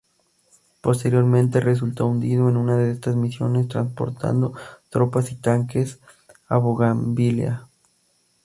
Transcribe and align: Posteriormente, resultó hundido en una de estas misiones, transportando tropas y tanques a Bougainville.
Posteriormente, 0.81 1.59
resultó 1.59 2.07
hundido 2.07 2.49
en 2.49 2.57
una 2.57 2.75
de 2.75 2.89
estas 2.89 3.15
misiones, 3.15 3.67
transportando 3.67 4.51
tropas 4.89 5.31
y 5.31 5.35
tanques 5.35 5.99
a 6.47 6.57
Bougainville. 6.57 7.59